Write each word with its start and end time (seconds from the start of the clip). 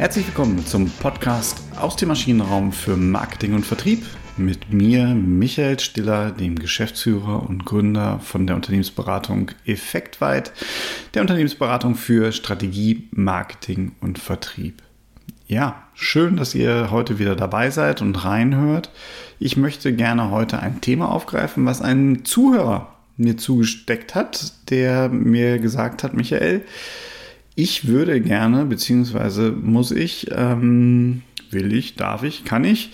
Herzlich 0.00 0.28
willkommen 0.28 0.64
zum 0.64 0.88
Podcast 0.88 1.62
aus 1.78 1.94
dem 1.94 2.08
Maschinenraum 2.08 2.72
für 2.72 2.96
Marketing 2.96 3.52
und 3.52 3.66
Vertrieb 3.66 4.02
mit 4.38 4.72
mir, 4.72 5.08
Michael 5.08 5.78
Stiller, 5.78 6.30
dem 6.30 6.58
Geschäftsführer 6.58 7.46
und 7.46 7.66
Gründer 7.66 8.18
von 8.20 8.46
der 8.46 8.56
Unternehmensberatung 8.56 9.50
Effektweit, 9.66 10.52
der 11.12 11.20
Unternehmensberatung 11.20 11.96
für 11.96 12.32
Strategie, 12.32 13.08
Marketing 13.10 13.92
und 14.00 14.18
Vertrieb. 14.18 14.82
Ja, 15.46 15.82
schön, 15.92 16.38
dass 16.38 16.54
ihr 16.54 16.90
heute 16.90 17.18
wieder 17.18 17.36
dabei 17.36 17.68
seid 17.68 18.00
und 18.00 18.24
reinhört. 18.24 18.90
Ich 19.38 19.58
möchte 19.58 19.92
gerne 19.92 20.30
heute 20.30 20.60
ein 20.60 20.80
Thema 20.80 21.10
aufgreifen, 21.12 21.66
was 21.66 21.82
ein 21.82 22.24
Zuhörer 22.24 22.96
mir 23.18 23.36
zugesteckt 23.36 24.14
hat, 24.14 24.54
der 24.70 25.10
mir 25.10 25.58
gesagt 25.58 26.04
hat, 26.04 26.14
Michael, 26.14 26.64
ich 27.60 27.86
würde 27.86 28.20
gerne, 28.20 28.64
beziehungsweise 28.64 29.50
muss 29.50 29.90
ich, 29.90 30.28
ähm, 30.32 31.22
will 31.50 31.72
ich, 31.74 31.94
darf 31.94 32.22
ich, 32.22 32.44
kann 32.44 32.64
ich, 32.64 32.92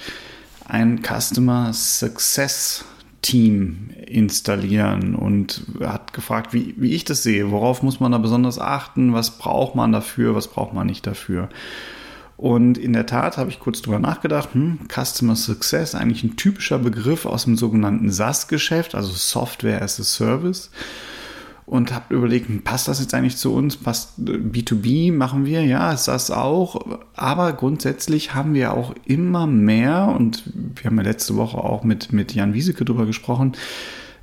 ein 0.64 1.02
Customer 1.02 1.72
Success 1.72 2.84
Team 3.22 3.90
installieren 4.06 5.14
und 5.14 5.62
hat 5.80 6.12
gefragt, 6.12 6.52
wie, 6.52 6.74
wie 6.76 6.94
ich 6.94 7.04
das 7.04 7.22
sehe, 7.22 7.50
worauf 7.50 7.82
muss 7.82 8.00
man 8.00 8.12
da 8.12 8.18
besonders 8.18 8.58
achten, 8.58 9.12
was 9.12 9.38
braucht 9.38 9.74
man 9.74 9.92
dafür, 9.92 10.34
was 10.34 10.48
braucht 10.48 10.74
man 10.74 10.86
nicht 10.86 11.06
dafür. 11.06 11.48
Und 12.36 12.76
in 12.76 12.92
der 12.92 13.06
Tat 13.06 13.38
habe 13.38 13.50
ich 13.50 13.60
kurz 13.60 13.82
drüber 13.82 13.98
nachgedacht, 13.98 14.50
hm, 14.52 14.80
Customer 14.88 15.36
Success, 15.36 15.94
eigentlich 15.94 16.24
ein 16.24 16.36
typischer 16.36 16.78
Begriff 16.78 17.24
aus 17.24 17.44
dem 17.44 17.56
sogenannten 17.56 18.10
SaaS-Geschäft, 18.10 18.94
also 18.94 19.12
Software 19.12 19.82
as 19.82 19.98
a 20.00 20.04
Service. 20.04 20.70
Und 21.66 21.92
habe 21.92 22.14
überlegt, 22.14 22.48
hm, 22.48 22.62
passt 22.62 22.86
das 22.86 23.00
jetzt 23.00 23.12
eigentlich 23.12 23.36
zu 23.36 23.52
uns? 23.52 23.76
Passt 23.76 24.20
B2B 24.20 25.12
machen 25.12 25.44
wir? 25.44 25.64
Ja, 25.64 25.92
ist 25.92 26.06
das 26.06 26.30
auch. 26.30 27.00
Aber 27.14 27.52
grundsätzlich 27.52 28.34
haben 28.34 28.54
wir 28.54 28.72
auch 28.72 28.94
immer 29.04 29.48
mehr, 29.48 30.14
und 30.16 30.44
wir 30.54 30.84
haben 30.84 30.96
ja 30.96 31.02
letzte 31.02 31.36
Woche 31.36 31.58
auch 31.58 31.82
mit, 31.82 32.12
mit 32.12 32.34
Jan 32.34 32.54
Wieseke 32.54 32.84
drüber 32.84 33.04
gesprochen, 33.04 33.52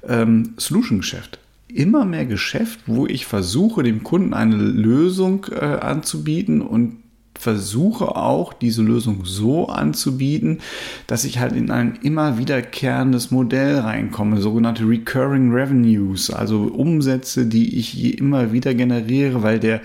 ähm, 0.07 0.53
Solution-Geschäft 0.57 1.39
immer 1.73 2.05
mehr 2.05 2.25
Geschäft, 2.25 2.81
wo 2.85 3.07
ich 3.07 3.25
versuche, 3.25 3.83
dem 3.83 4.03
Kunden 4.03 4.33
eine 4.33 4.55
Lösung 4.55 5.47
äh, 5.51 5.65
anzubieten 5.65 6.61
und 6.61 6.97
versuche 7.43 8.15
auch 8.15 8.53
diese 8.53 8.81
Lösung 8.81 9.25
so 9.25 9.67
anzubieten, 9.67 10.59
dass 11.07 11.25
ich 11.25 11.39
halt 11.39 11.51
in 11.51 11.71
ein 11.71 11.99
immer 12.01 12.37
wiederkehrendes 12.37 13.31
Modell 13.31 13.79
reinkomme, 13.79 14.39
sogenannte 14.39 14.87
Recurring 14.87 15.51
Revenues, 15.51 16.31
also 16.31 16.61
Umsätze, 16.63 17.45
die 17.45 17.77
ich 17.77 18.17
immer 18.17 18.53
wieder 18.53 18.73
generiere, 18.73 19.43
weil 19.43 19.59
der 19.59 19.81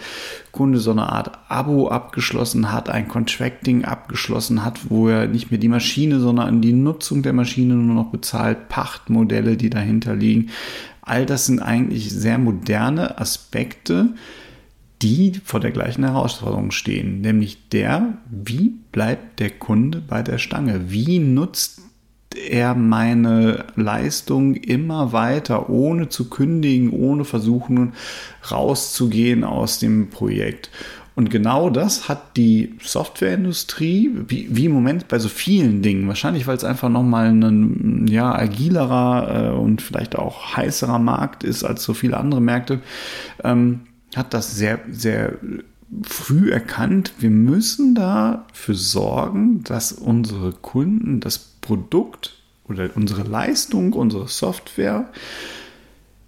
Kunde 0.52 0.78
so 0.78 0.92
eine 0.92 1.12
Art 1.12 1.38
Abo 1.48 1.88
abgeschlossen 1.88 2.72
hat, 2.72 2.88
ein 2.88 3.08
Contracting 3.08 3.84
abgeschlossen 3.84 4.64
hat, 4.64 4.88
wo 4.88 5.08
er 5.08 5.26
nicht 5.26 5.50
mehr 5.50 5.58
die 5.58 5.68
Maschine, 5.68 6.20
sondern 6.20 6.60
die 6.60 6.72
Nutzung 6.72 7.22
der 7.22 7.32
Maschine 7.32 7.74
nur 7.74 7.94
noch 7.94 8.10
bezahlt, 8.10 8.68
Pachtmodelle, 8.68 9.56
die 9.56 9.70
dahinter 9.70 10.14
liegen. 10.14 10.50
All 11.02 11.26
das 11.26 11.46
sind 11.46 11.60
eigentlich 11.60 12.10
sehr 12.10 12.38
moderne 12.38 13.18
Aspekte, 13.18 14.10
die 15.02 15.40
vor 15.44 15.60
der 15.60 15.70
gleichen 15.70 16.04
Herausforderung 16.04 16.70
stehen, 16.70 17.20
nämlich 17.20 17.68
der, 17.68 18.18
wie 18.30 18.74
bleibt 18.92 19.40
der 19.40 19.50
Kunde 19.50 20.02
bei 20.06 20.22
der 20.22 20.38
Stange? 20.38 20.90
Wie 20.90 21.18
nutzt 21.18 21.82
er 22.48 22.74
meine 22.74 23.64
Leistung 23.76 24.54
immer 24.54 25.12
weiter, 25.12 25.70
ohne 25.70 26.08
zu 26.08 26.28
kündigen, 26.28 26.90
ohne 26.90 27.24
versuchen 27.24 27.94
rauszugehen 28.50 29.44
aus 29.44 29.78
dem 29.78 30.10
Projekt? 30.10 30.70
Und 31.18 31.30
genau 31.30 31.68
das 31.68 32.08
hat 32.08 32.36
die 32.36 32.76
Softwareindustrie, 32.80 34.12
wie, 34.28 34.46
wie 34.52 34.66
im 34.66 34.72
Moment 34.72 35.08
bei 35.08 35.18
so 35.18 35.28
vielen 35.28 35.82
Dingen, 35.82 36.06
wahrscheinlich 36.06 36.46
weil 36.46 36.56
es 36.56 36.62
einfach 36.62 36.88
nochmal 36.88 37.30
ein 37.30 38.06
ja, 38.06 38.32
agilerer 38.32 39.48
äh, 39.48 39.58
und 39.58 39.82
vielleicht 39.82 40.14
auch 40.14 40.56
heißerer 40.56 41.00
Markt 41.00 41.42
ist 41.42 41.64
als 41.64 41.82
so 41.82 41.92
viele 41.92 42.18
andere 42.18 42.40
Märkte, 42.40 42.82
ähm, 43.42 43.80
hat 44.14 44.34
das 44.34 44.56
sehr, 44.56 44.80
sehr 44.90 45.38
früh 46.02 46.50
erkannt, 46.50 47.14
wir 47.18 47.30
müssen 47.30 47.94
dafür 47.94 48.74
sorgen, 48.74 49.62
dass 49.64 49.92
unsere 49.92 50.52
Kunden 50.52 51.20
das 51.20 51.38
Produkt 51.38 52.42
oder 52.68 52.90
unsere 52.94 53.22
Leistung, 53.22 53.94
unsere 53.94 54.28
Software 54.28 55.10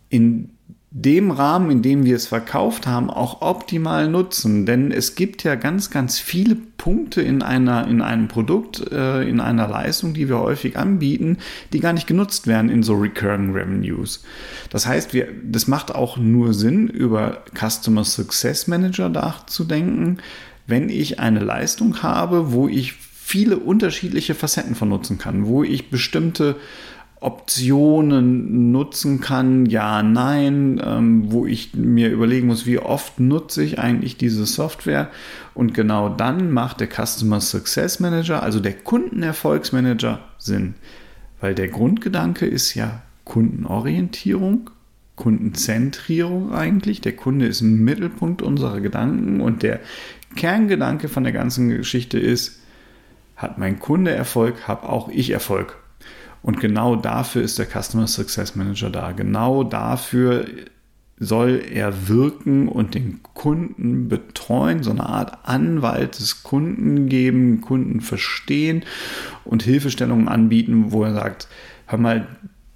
in 0.09 0.51
dem 0.93 1.31
Rahmen, 1.31 1.71
in 1.71 1.83
dem 1.83 2.05
wir 2.05 2.17
es 2.17 2.27
verkauft 2.27 2.89
haben, 2.89 3.11
auch 3.11 3.43
optimal 3.43 4.09
nutzen. 4.09 4.67
Denn 4.67 4.91
es 4.91 5.15
gibt 5.15 5.45
ja 5.45 5.55
ganz, 5.55 5.91
ganz 5.91 6.19
viele 6.19 6.57
Punkte 6.57 7.23
in, 7.23 7.43
einer, 7.43 7.87
in 7.87 8.03
einem 8.03 8.27
Produkt, 8.27 8.91
äh, 8.91 9.23
in 9.23 9.39
einer 9.39 9.69
Leistung, 9.69 10.15
die 10.15 10.29
wir 10.29 10.41
häufig 10.41 10.77
anbieten, 10.77 11.39
die 11.73 11.79
gar 11.79 11.93
nicht 11.93 12.09
genutzt 12.09 12.49
werden 12.49 12.71
in 12.71 12.83
so 12.83 12.95
Recurring 12.95 13.53
Revenues. 13.53 14.25
Das 14.71 14.87
heißt, 14.87 15.15
wir, 15.15 15.29
das 15.45 15.69
macht 15.69 15.95
auch 15.95 16.17
nur 16.17 16.55
Sinn, 16.55 16.89
über 16.89 17.45
Customer 17.55 18.05
Success 18.05 18.67
Manager 18.67 19.09
nachzudenken, 19.09 20.19
wenn 20.67 20.89
ich 20.89 21.21
eine 21.21 21.41
Leistung 21.41 22.03
habe, 22.03 22.51
wo 22.51 22.67
ich 22.67 22.95
viele 22.95 23.59
unterschiedliche 23.59 24.35
Facetten 24.35 24.75
von 24.75 24.89
nutzen 24.89 25.19
kann, 25.19 25.47
wo 25.47 25.63
ich 25.63 25.89
bestimmte 25.89 26.57
Optionen 27.21 28.73
nutzen 28.73 29.21
kann, 29.21 29.67
ja, 29.67 30.03
nein, 30.03 30.81
ähm, 30.83 31.31
wo 31.31 31.47
ich 31.47 31.75
mir 31.75 32.11
überlegen 32.11 32.47
muss, 32.47 32.65
wie 32.65 32.79
oft 32.79 33.21
nutze 33.21 33.63
ich 33.63 33.79
eigentlich 33.79 34.17
diese 34.17 34.47
Software. 34.47 35.11
Und 35.53 35.75
genau 35.75 36.09
dann 36.09 36.51
macht 36.51 36.81
der 36.81 36.89
Customer 36.89 37.43
Success 37.43 38.01
Manager, 38.01 38.43
also 38.43 38.59
der 38.59 38.73
Kundenerfolgsmanager, 38.73 40.21
Sinn. 40.39 40.75
Weil 41.43 41.55
der 41.55 41.69
Grundgedanke 41.69 42.47
ist 42.47 42.75
ja 42.75 43.03
Kundenorientierung, 43.25 44.71
Kundenzentrierung 45.17 46.55
eigentlich. 46.55 47.03
Der 47.03 47.17
Kunde 47.17 47.47
ist 47.47 47.61
im 47.61 47.85
Mittelpunkt 47.85 48.41
unserer 48.41 48.81
Gedanken 48.81 49.43
und 49.43 49.63
der 49.63 49.81
Kerngedanke 50.37 51.09
von 51.09 51.25
der 51.25 51.35
ganzen 51.35 51.69
Geschichte 51.69 52.19
ist, 52.19 52.61
hat 53.37 53.59
mein 53.59 53.79
Kunde 53.79 54.11
Erfolg, 54.13 54.67
habe 54.67 54.89
auch 54.89 55.11
ich 55.11 55.31
Erfolg. 55.31 55.80
Und 56.43 56.61
genau 56.61 56.97
dafür 56.97 57.43
ist 57.43 57.59
der 57.59 57.67
Customer 57.67 58.07
Success 58.07 58.57
Manager 58.57 58.91
da. 58.91 59.13
Genau 59.13 59.63
dafür 59.63 60.47
soll 61.19 61.63
er 61.71 62.09
wirken 62.09 62.67
und 62.67 62.95
den 62.95 63.23
Kunden 63.23 64.09
betreuen, 64.09 64.83
so 64.83 64.91
eine 64.91 65.05
Art 65.05 65.47
Anwalt 65.47 66.19
des 66.19 66.43
Kunden 66.43 67.11
geben, 67.11 67.61
Kunden 67.61 68.01
verstehen 68.01 68.85
und 69.45 69.63
Hilfestellungen 69.63 70.29
anbieten, 70.29 70.93
wo 70.93 71.05
er 71.05 71.13
sagt, 71.13 71.47
hör 71.87 71.99
mal, 71.99 72.27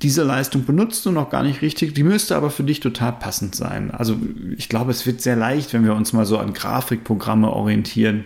diese 0.03 0.25
Leistung 0.25 0.67
benutzt 0.67 1.07
du 1.07 1.11
noch 1.11 1.31
gar 1.31 1.43
nicht 1.43 1.63
richtig, 1.63 1.95
die 1.95 2.03
müsste 2.03 2.37
aber 2.37 2.51
für 2.51 2.65
dich 2.65 2.81
total 2.81 3.13
passend 3.13 3.55
sein. 3.55 3.91
Also 3.91 4.17
ich 4.59 4.69
glaube, 4.69 4.91
es 4.91 5.07
wird 5.07 5.23
sehr 5.23 5.37
leicht, 5.37 5.73
wenn 5.73 5.85
wir 5.85 5.95
uns 5.95 6.13
mal 6.13 6.27
so 6.27 6.37
an 6.37 6.53
Grafikprogramme 6.53 7.51
orientieren 7.51 8.25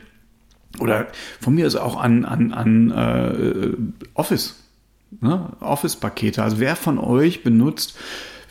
oder 0.80 1.06
von 1.40 1.54
mir 1.54 1.66
aus 1.66 1.76
auch 1.76 1.96
an, 1.96 2.24
an, 2.24 2.52
an 2.52 2.90
äh, 2.90 3.68
Office 4.14 4.56
Ne? 5.20 5.56
Office-Pakete. 5.60 6.42
Also 6.42 6.60
wer 6.60 6.76
von 6.76 6.98
euch 6.98 7.42
benutzt 7.42 7.94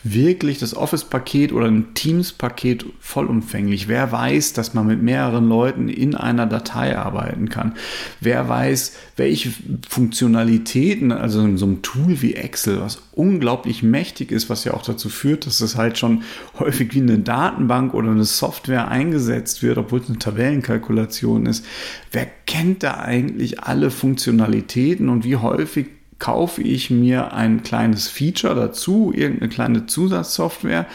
wirklich 0.04 0.58
das 0.58 0.76
Office-Paket 0.76 1.52
oder 1.52 1.66
ein 1.66 1.94
Teams-Paket 1.94 2.86
vollumfänglich? 3.00 3.88
Wer 3.88 4.12
weiß, 4.12 4.52
dass 4.52 4.74
man 4.74 4.86
mit 4.86 5.02
mehreren 5.02 5.48
Leuten 5.48 5.88
in 5.88 6.14
einer 6.14 6.46
Datei 6.46 6.96
arbeiten 6.96 7.48
kann? 7.48 7.74
Wer 8.20 8.48
weiß, 8.48 8.96
welche 9.16 9.52
Funktionalitäten, 9.88 11.10
also 11.10 11.40
in 11.40 11.58
so 11.58 11.66
einem 11.66 11.82
Tool 11.82 12.22
wie 12.22 12.34
Excel, 12.34 12.80
was 12.80 13.02
unglaublich 13.12 13.82
mächtig 13.82 14.30
ist, 14.30 14.48
was 14.48 14.64
ja 14.64 14.74
auch 14.74 14.82
dazu 14.82 15.08
führt, 15.08 15.46
dass 15.46 15.60
es 15.60 15.76
halt 15.76 15.98
schon 15.98 16.22
häufig 16.58 16.94
wie 16.94 17.00
eine 17.00 17.18
Datenbank 17.18 17.92
oder 17.94 18.10
eine 18.10 18.24
Software 18.24 18.88
eingesetzt 18.88 19.62
wird, 19.62 19.78
obwohl 19.78 20.00
es 20.00 20.08
eine 20.08 20.18
Tabellenkalkulation 20.18 21.46
ist. 21.46 21.64
Wer 22.12 22.26
kennt 22.46 22.84
da 22.84 22.98
eigentlich 22.98 23.60
alle 23.60 23.90
Funktionalitäten 23.90 25.08
und 25.08 25.24
wie 25.24 25.36
häufig 25.36 25.97
kaufe 26.18 26.62
ich 26.62 26.90
mir 26.90 27.32
ein 27.32 27.62
kleines 27.62 28.08
Feature 28.08 28.54
dazu, 28.54 29.12
irgendeine 29.14 29.48
kleine 29.50 29.86
Zusatzsoftware, 29.86 30.86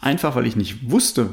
einfach 0.00 0.36
weil 0.36 0.46
ich 0.46 0.56
nicht 0.56 0.90
wusste, 0.90 1.30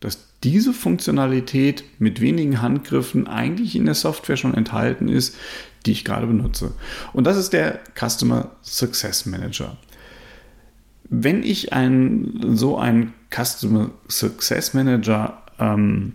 dass 0.00 0.28
diese 0.44 0.72
Funktionalität 0.72 1.84
mit 1.98 2.20
wenigen 2.20 2.62
Handgriffen 2.62 3.26
eigentlich 3.26 3.74
in 3.74 3.86
der 3.86 3.94
Software 3.94 4.36
schon 4.36 4.54
enthalten 4.54 5.08
ist, 5.08 5.36
die 5.86 5.92
ich 5.92 6.04
gerade 6.04 6.26
benutze. 6.26 6.72
Und 7.12 7.26
das 7.26 7.36
ist 7.36 7.52
der 7.52 7.80
Customer 7.98 8.50
Success 8.62 9.26
Manager. 9.26 9.76
Wenn 11.10 11.42
ich 11.42 11.72
ein, 11.72 12.54
so 12.54 12.78
einen 12.78 13.14
Customer 13.30 13.90
Success 14.08 14.74
Manager 14.74 15.42
ähm, 15.58 16.14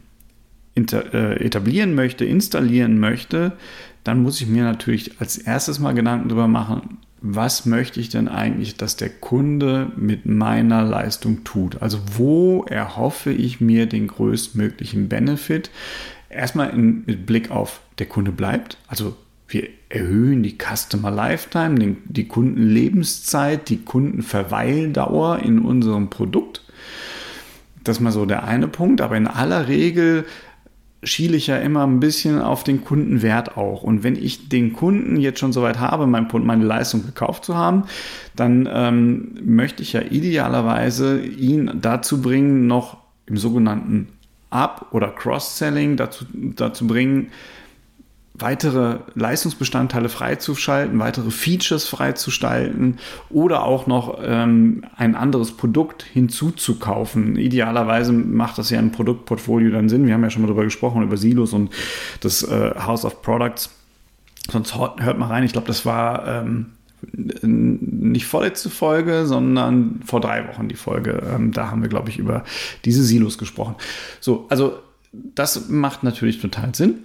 äh, 0.76 1.44
etablieren 1.44 1.94
möchte, 1.96 2.26
installieren 2.26 3.00
möchte, 3.00 3.54
dann 4.04 4.22
muss 4.22 4.42
ich 4.42 4.48
mir 4.48 4.64
natürlich 4.64 5.20
als 5.20 5.38
erstes 5.38 5.80
mal 5.80 5.94
Gedanken 5.94 6.30
darüber 6.30 6.48
machen, 6.48 6.98
was 7.26 7.66
möchte 7.66 8.02
ich 8.02 8.10
denn 8.10 8.28
eigentlich, 8.28 8.76
dass 8.76 8.98
der 8.98 9.10
Kunde 9.10 9.92
mit 9.96 10.26
meiner 10.26 10.84
Leistung 10.84 11.46
tut? 11.46 11.82
Also 11.82 12.00
wo 12.18 12.64
erhoffe 12.64 13.32
ich 13.32 13.62
mir 13.62 13.86
den 13.86 14.08
größtmöglichen 14.08 15.08
Benefit? 15.08 15.70
erstmal 16.34 16.70
in, 16.72 17.04
mit 17.06 17.26
Blick 17.26 17.52
auf 17.52 17.82
der 18.00 18.08
Kunde 18.08 18.32
bleibt, 18.32 18.78
also 18.88 19.16
wir 19.48 19.68
erhöhen 19.90 20.42
die 20.42 20.58
Customer 20.58 21.12
Lifetime, 21.12 21.76
den, 21.76 21.98
die 22.06 22.28
Kundenlebenszeit, 22.28 23.70
die 23.70 23.84
Kundenverweildauer 23.84 25.40
in 25.40 25.60
unserem 25.60 26.10
Produkt. 26.10 26.64
Das 27.84 27.98
ist 27.98 28.02
mal 28.02 28.12
so 28.12 28.26
der 28.26 28.46
eine 28.46 28.68
Punkt, 28.68 29.02
aber 29.02 29.16
in 29.16 29.28
aller 29.28 29.68
Regel 29.68 30.26
schiele 31.04 31.38
ich 31.38 31.48
ja 31.48 31.58
immer 31.58 31.86
ein 31.86 32.00
bisschen 32.00 32.42
auf 32.42 32.64
den 32.64 32.84
Kundenwert 32.84 33.58
auch. 33.58 33.84
Und 33.84 34.04
wenn 34.04 34.16
ich 34.16 34.50
den 34.50 34.74
Kunden 34.74 35.18
jetzt 35.18 35.40
schon 35.40 35.54
soweit 35.54 35.80
habe, 35.80 36.08
mein, 36.08 36.28
meine 36.32 36.66
Leistung 36.66 37.06
gekauft 37.06 37.46
zu 37.46 37.56
haben, 37.56 37.84
dann 38.36 38.68
ähm, 38.72 39.36
möchte 39.44 39.84
ich 39.84 39.94
ja 39.94 40.02
idealerweise 40.02 41.24
ihn 41.24 41.72
dazu 41.82 42.22
bringen, 42.22 42.68
noch 42.68 42.98
im 43.26 43.38
sogenannten 43.38 44.08
Up- 44.50 44.88
oder 44.92 45.10
Cross-Selling 45.10 45.98
dazu, 45.98 46.26
dazu 46.34 46.88
bringen, 46.88 47.32
weitere 48.36 49.00
Leistungsbestandteile 49.14 50.10
freizuschalten, 50.10 50.98
weitere 51.00 51.30
Features 51.30 51.88
freizuschalten 51.88 52.98
oder 53.30 53.64
auch 53.64 53.86
noch 53.86 54.20
ähm, 54.24 54.84
ein 54.96 55.16
anderes 55.16 55.52
Produkt 55.52 56.04
hinzuzukaufen. 56.04 57.36
Idealerweise 57.38 58.12
macht 58.12 58.58
das 58.58 58.72
ja 58.72 58.80
ein 58.80 58.92
Produktportfolio 58.92 59.72
dann 59.72 59.88
Sinn. 59.88 60.08
Wir 60.08 60.16
haben 60.16 60.24
ja 60.24 60.32
schon 60.32 60.42
mal 60.42 60.48
darüber 60.48 60.64
gesprochen, 60.64 61.04
über 61.04 61.18
Silos 61.18 61.54
und 61.54 61.72
das 62.22 62.42
äh, 62.44 62.74
House 62.76 63.06
of 63.06 63.22
Products. 63.22 63.70
Sonst 64.52 64.76
hört 64.76 65.20
mal 65.20 65.28
rein. 65.28 65.44
Ich 65.44 65.54
glaube, 65.54 65.68
das 65.68 65.86
war 65.86 66.28
ähm, 66.28 66.72
nicht 67.12 68.26
vorletzte 68.26 68.70
Folge, 68.70 69.26
sondern 69.26 70.02
vor 70.06 70.22
drei 70.22 70.48
Wochen 70.48 70.68
die 70.68 70.76
Folge. 70.76 71.22
Ähm, 71.34 71.52
da 71.52 71.70
haben 71.70 71.84
wir, 71.84 71.90
glaube 71.90 72.10
ich, 72.10 72.18
über 72.18 72.44
diese 72.84 73.04
Silos 73.04 73.38
gesprochen. 73.38 73.76
So, 74.20 74.48
also 74.50 74.80
das 75.12 75.70
macht 75.70 76.02
natürlich 76.04 76.42
total 76.42 76.74
Sinn 76.74 77.04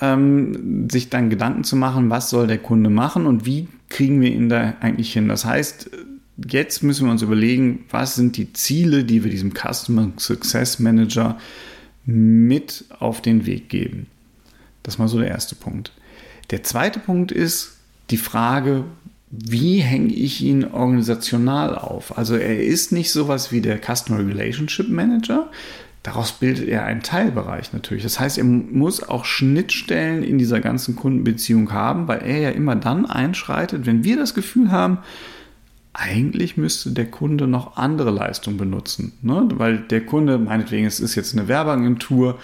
ähm, 0.00 0.88
sich 0.90 1.10
dann 1.10 1.30
Gedanken 1.30 1.64
zu 1.64 1.76
machen, 1.76 2.10
was 2.10 2.30
soll 2.30 2.46
der 2.46 2.58
Kunde 2.58 2.90
machen 2.90 3.26
und 3.26 3.46
wie 3.46 3.68
kriegen 3.88 4.20
wir 4.20 4.32
ihn 4.32 4.48
da 4.48 4.74
eigentlich 4.80 5.12
hin. 5.12 5.28
Das 5.28 5.44
heißt, 5.44 5.90
jetzt 6.48 6.82
müssen 6.82 7.06
wir 7.06 7.12
uns 7.12 7.22
überlegen, 7.22 7.84
was 7.90 8.14
sind 8.14 8.36
die 8.36 8.52
Ziele, 8.52 9.04
die 9.04 9.22
wir 9.22 9.30
diesem 9.30 9.52
Customer 9.52 10.10
Success 10.16 10.78
Manager 10.78 11.38
mit 12.04 12.84
auf 12.98 13.20
den 13.20 13.46
Weg 13.46 13.68
geben. 13.68 14.06
Das 14.82 14.98
mal 14.98 15.08
so 15.08 15.18
der 15.18 15.28
erste 15.28 15.54
Punkt. 15.54 15.92
Der 16.50 16.62
zweite 16.62 16.98
Punkt 16.98 17.30
ist 17.30 17.76
die 18.10 18.16
Frage, 18.16 18.84
wie 19.30 19.78
hänge 19.78 20.12
ich 20.12 20.42
ihn 20.42 20.64
organisational 20.64 21.76
auf? 21.76 22.18
Also 22.18 22.36
er 22.36 22.62
ist 22.62 22.92
nicht 22.92 23.10
sowas 23.10 23.52
wie 23.52 23.60
der 23.60 23.78
Customer 23.78 24.18
Relationship 24.18 24.88
Manager, 24.88 25.50
Daraus 26.02 26.32
bildet 26.32 26.68
er 26.68 26.84
einen 26.84 27.02
Teilbereich 27.02 27.72
natürlich. 27.72 28.02
Das 28.02 28.18
heißt, 28.18 28.36
er 28.38 28.44
muss 28.44 29.08
auch 29.08 29.24
Schnittstellen 29.24 30.24
in 30.24 30.36
dieser 30.36 30.60
ganzen 30.60 30.96
Kundenbeziehung 30.96 31.72
haben, 31.72 32.08
weil 32.08 32.22
er 32.24 32.40
ja 32.40 32.50
immer 32.50 32.74
dann 32.74 33.06
einschreitet, 33.06 33.86
wenn 33.86 34.02
wir 34.02 34.16
das 34.16 34.34
Gefühl 34.34 34.72
haben, 34.72 34.98
eigentlich 35.94 36.56
müsste 36.56 36.90
der 36.90 37.10
Kunde 37.10 37.46
noch 37.46 37.76
andere 37.76 38.10
Leistungen 38.10 38.56
benutzen. 38.56 39.12
Ne? 39.22 39.46
Weil 39.54 39.78
der 39.78 40.04
Kunde, 40.04 40.38
meinetwegen, 40.38 40.86
es 40.86 41.00
ist 41.00 41.14
jetzt 41.14 41.36
eine 41.36 41.48
Werbeagentur 41.48 42.38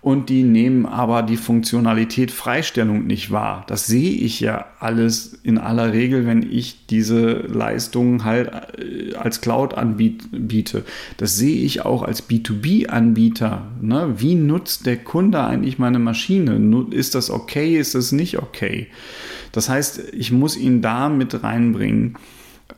und 0.00 0.28
die 0.28 0.42
nehmen 0.44 0.86
aber 0.86 1.22
die 1.22 1.36
Funktionalität 1.36 2.30
Freistellung 2.30 3.06
nicht 3.06 3.30
wahr. 3.32 3.64
Das 3.66 3.86
sehe 3.86 4.12
ich 4.12 4.40
ja 4.40 4.66
alles 4.78 5.34
in 5.42 5.58
aller 5.58 5.92
Regel, 5.92 6.26
wenn 6.26 6.42
ich 6.42 6.86
diese 6.86 7.32
Leistungen 7.32 8.24
halt 8.24 8.50
äh, 8.78 9.14
als 9.16 9.40
Cloud 9.40 9.74
anbiete. 9.74 10.84
Das 11.16 11.36
sehe 11.36 11.62
ich 11.64 11.84
auch 11.84 12.02
als 12.02 12.28
B2B-Anbieter. 12.28 13.66
Ne? 13.80 14.14
Wie 14.18 14.34
nutzt 14.34 14.86
der 14.86 14.98
Kunde 14.98 15.42
eigentlich 15.42 15.78
meine 15.78 15.98
Maschine? 15.98 16.86
Ist 16.90 17.14
das 17.14 17.30
okay? 17.30 17.76
Ist 17.76 17.94
das 17.94 18.12
nicht 18.12 18.38
okay? 18.38 18.86
Das 19.52 19.68
heißt, 19.68 20.12
ich 20.12 20.32
muss 20.32 20.56
ihn 20.56 20.82
da 20.82 21.08
mit 21.08 21.42
reinbringen. 21.42 22.16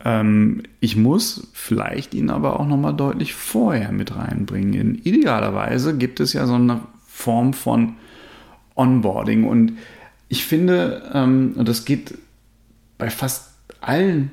Ähm, 0.03 0.63
ich 0.79 0.95
muss 0.95 1.49
vielleicht 1.53 2.13
ihn 2.13 2.29
aber 2.29 2.59
auch 2.59 2.67
nochmal 2.67 2.95
deutlich 2.95 3.33
vorher 3.33 3.91
mit 3.91 4.15
reinbringen. 4.15 4.99
Idealerweise 5.03 5.97
gibt 5.97 6.19
es 6.19 6.33
ja 6.33 6.45
so 6.45 6.53
eine 6.55 6.81
Form 7.19 7.51
von 7.51 7.97
Onboarding. 8.75 9.43
Und 9.43 9.73
ich 10.29 10.45
finde, 10.45 11.11
ähm, 11.13 11.53
und 11.57 11.67
das 11.67 11.83
geht 11.83 12.17
bei 12.97 13.09
fast 13.09 13.55
allen 13.81 14.31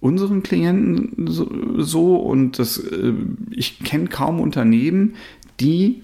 unseren 0.00 0.42
Klienten 0.42 1.26
so, 1.26 1.46
so 1.76 2.16
und 2.16 2.58
das, 2.58 2.78
äh, 2.78 3.12
ich 3.50 3.80
kenne 3.80 4.06
kaum 4.08 4.40
Unternehmen, 4.40 5.16
die 5.60 6.02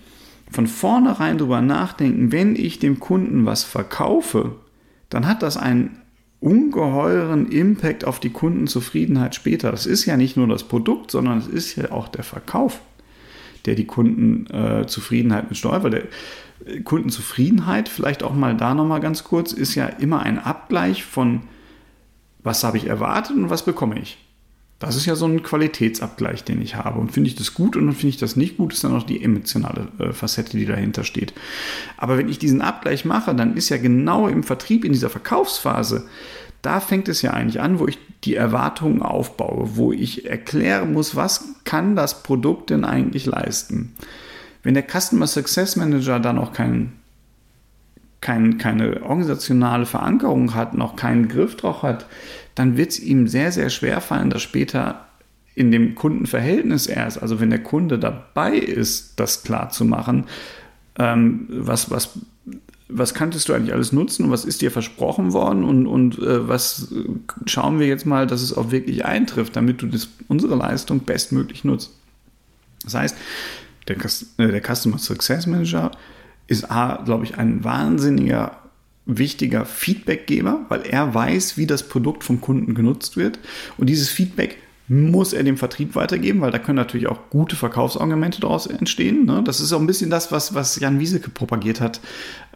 von 0.50 0.66
vornherein 0.66 1.38
darüber 1.38 1.62
nachdenken, 1.62 2.32
wenn 2.32 2.54
ich 2.54 2.78
dem 2.78 3.00
Kunden 3.00 3.46
was 3.46 3.64
verkaufe, 3.64 4.56
dann 5.08 5.26
hat 5.26 5.42
das 5.42 5.56
einen 5.56 5.96
ungeheuren 6.40 7.50
Impact 7.50 8.04
auf 8.04 8.20
die 8.20 8.30
Kundenzufriedenheit 8.30 9.34
später. 9.34 9.70
Das 9.70 9.86
ist 9.86 10.04
ja 10.04 10.18
nicht 10.18 10.36
nur 10.36 10.48
das 10.48 10.64
Produkt, 10.64 11.10
sondern 11.10 11.38
es 11.38 11.46
ist 11.46 11.76
ja 11.76 11.92
auch 11.92 12.08
der 12.08 12.24
Verkauf 12.24 12.80
der 13.66 13.74
die 13.74 13.86
Kundenzufriedenheit 13.86 15.48
mit 15.48 15.58
steuert, 15.58 15.84
weil 15.84 15.90
der 15.90 16.02
äh, 16.66 16.80
Kundenzufriedenheit, 16.80 17.88
vielleicht 17.88 18.22
auch 18.22 18.34
mal 18.34 18.56
da 18.56 18.74
nochmal 18.74 19.00
ganz 19.00 19.24
kurz, 19.24 19.52
ist 19.52 19.74
ja 19.74 19.86
immer 19.86 20.20
ein 20.20 20.38
Abgleich 20.38 21.04
von, 21.04 21.42
was 22.42 22.64
habe 22.64 22.76
ich 22.76 22.86
erwartet 22.86 23.36
und 23.36 23.50
was 23.50 23.64
bekomme 23.64 23.98
ich. 23.98 24.18
Das 24.80 24.96
ist 24.96 25.06
ja 25.06 25.14
so 25.14 25.26
ein 25.26 25.42
Qualitätsabgleich, 25.42 26.44
den 26.44 26.60
ich 26.60 26.74
habe. 26.74 26.98
Und 26.98 27.12
finde 27.12 27.28
ich 27.28 27.36
das 27.36 27.54
gut 27.54 27.76
und 27.76 27.90
finde 27.92 28.08
ich 28.08 28.16
das 28.18 28.36
nicht 28.36 28.56
gut, 28.56 28.72
ist 28.72 28.84
dann 28.84 28.94
auch 28.94 29.04
die 29.04 29.22
emotionale 29.22 29.88
äh, 29.98 30.12
Facette, 30.12 30.56
die 30.56 30.66
dahinter 30.66 31.04
steht. 31.04 31.32
Aber 31.96 32.18
wenn 32.18 32.28
ich 32.28 32.38
diesen 32.38 32.60
Abgleich 32.60 33.04
mache, 33.04 33.34
dann 33.34 33.56
ist 33.56 33.68
ja 33.68 33.78
genau 33.78 34.28
im 34.28 34.42
Vertrieb, 34.42 34.84
in 34.84 34.92
dieser 34.92 35.10
Verkaufsphase, 35.10 36.06
da 36.64 36.80
fängt 36.80 37.08
es 37.08 37.22
ja 37.22 37.32
eigentlich 37.32 37.60
an, 37.60 37.78
wo 37.78 37.86
ich 37.86 37.98
die 38.24 38.34
Erwartungen 38.34 39.02
aufbaue, 39.02 39.76
wo 39.76 39.92
ich 39.92 40.28
erklären 40.28 40.92
muss, 40.92 41.14
was 41.14 41.54
kann 41.64 41.94
das 41.94 42.22
Produkt 42.22 42.70
denn 42.70 42.84
eigentlich 42.84 43.26
leisten. 43.26 43.94
Wenn 44.62 44.74
der 44.74 44.84
Customer 44.84 45.26
Success 45.26 45.76
Manager 45.76 46.18
dann 46.20 46.38
auch 46.38 46.52
kein, 46.52 46.92
kein, 48.20 48.56
keine 48.56 49.02
organisationale 49.02 49.84
Verankerung 49.84 50.54
hat, 50.54 50.74
noch 50.74 50.96
keinen 50.96 51.28
Griff 51.28 51.56
drauf 51.56 51.82
hat, 51.82 52.06
dann 52.54 52.76
wird 52.76 52.90
es 52.90 53.00
ihm 53.00 53.28
sehr, 53.28 53.52
sehr 53.52 53.68
schwer 53.68 54.00
fallen, 54.00 54.30
das 54.30 54.42
später 54.42 55.06
in 55.54 55.70
dem 55.70 55.94
Kundenverhältnis 55.94 56.86
erst, 56.86 57.20
also 57.20 57.40
wenn 57.40 57.50
der 57.50 57.62
Kunde 57.62 57.98
dabei 57.98 58.56
ist, 58.56 59.20
das 59.20 59.42
klar 59.42 59.70
zu 59.70 59.84
machen, 59.84 60.24
ähm, 60.98 61.46
was, 61.48 61.90
was 61.90 62.18
was 62.88 63.14
kanntest 63.14 63.48
du 63.48 63.54
eigentlich 63.54 63.72
alles 63.72 63.92
nutzen 63.92 64.26
und 64.26 64.30
was 64.30 64.44
ist 64.44 64.60
dir 64.60 64.70
versprochen 64.70 65.32
worden 65.32 65.64
und, 65.64 65.86
und 65.86 66.18
äh, 66.18 66.46
was 66.48 66.92
äh, 66.92 67.08
schauen 67.46 67.80
wir 67.80 67.86
jetzt 67.86 68.04
mal, 68.04 68.26
dass 68.26 68.42
es 68.42 68.56
auch 68.56 68.70
wirklich 68.70 69.04
eintrifft, 69.04 69.56
damit 69.56 69.80
du 69.82 69.86
das, 69.86 70.08
unsere 70.28 70.54
Leistung 70.54 71.00
bestmöglich 71.00 71.64
nutzt. 71.64 71.92
Das 72.82 72.94
heißt, 72.94 73.16
der, 73.88 73.96
äh, 73.96 74.50
der 74.50 74.62
Customer 74.62 74.98
Success 74.98 75.46
Manager 75.46 75.90
ist, 76.46 76.68
glaube 76.68 77.24
ich, 77.24 77.38
ein 77.38 77.64
wahnsinniger 77.64 78.58
wichtiger 79.06 79.66
Feedbackgeber, 79.66 80.64
weil 80.68 80.82
er 80.82 81.14
weiß, 81.14 81.56
wie 81.56 81.66
das 81.66 81.88
Produkt 81.88 82.24
vom 82.24 82.40
Kunden 82.40 82.74
genutzt 82.74 83.16
wird. 83.16 83.38
Und 83.76 83.88
dieses 83.88 84.08
Feedback 84.08 84.58
muss 84.86 85.32
er 85.32 85.42
dem 85.44 85.56
Vertrieb 85.56 85.94
weitergeben, 85.94 86.40
weil 86.40 86.50
da 86.50 86.58
können 86.58 86.76
natürlich 86.76 87.06
auch 87.06 87.30
gute 87.30 87.56
Verkaufsargumente 87.56 88.40
daraus 88.40 88.66
entstehen. 88.66 89.24
Ne? 89.24 89.42
Das 89.44 89.60
ist 89.60 89.72
auch 89.72 89.80
ein 89.80 89.86
bisschen 89.86 90.10
das, 90.10 90.30
was, 90.30 90.54
was 90.54 90.78
Jan 90.78 91.00
Wieseke 91.00 91.30
propagiert 91.30 91.80
hat 91.80 92.00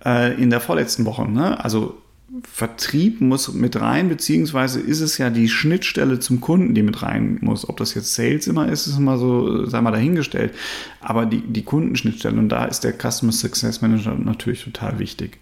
äh, 0.04 0.34
in 0.40 0.50
der 0.50 0.60
vorletzten 0.60 1.06
Woche. 1.06 1.26
Ne? 1.30 1.62
Also 1.62 1.96
Vertrieb 2.42 3.22
muss 3.22 3.52
mit 3.54 3.80
rein, 3.80 4.10
beziehungsweise 4.10 4.80
ist 4.80 5.00
es 5.00 5.16
ja 5.16 5.30
die 5.30 5.48
Schnittstelle 5.48 6.18
zum 6.18 6.40
Kunden, 6.42 6.74
die 6.74 6.82
mit 6.82 7.02
rein 7.02 7.38
muss. 7.40 7.66
Ob 7.66 7.78
das 7.78 7.94
jetzt 7.94 8.14
Sales 8.14 8.46
immer 8.46 8.68
ist, 8.68 8.86
ist 8.86 8.98
immer 8.98 9.16
so, 9.16 9.64
sei 9.64 9.80
mal 9.80 9.90
dahingestellt. 9.90 10.52
Aber 11.00 11.24
die, 11.24 11.40
die 11.40 11.64
Kundenschnittstelle, 11.64 12.38
und 12.38 12.50
da 12.50 12.66
ist 12.66 12.84
der 12.84 12.92
Customer 12.92 13.32
Success 13.32 13.80
Manager 13.80 14.14
natürlich 14.14 14.62
total 14.62 14.98
wichtig. 14.98 15.38